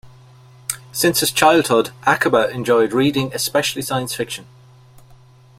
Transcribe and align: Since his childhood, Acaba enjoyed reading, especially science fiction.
Since 0.91 1.19
his 1.19 1.31
childhood, 1.31 1.91
Acaba 2.07 2.49
enjoyed 2.49 2.91
reading, 2.91 3.29
especially 3.35 3.83
science 3.83 4.15
fiction. 4.15 4.47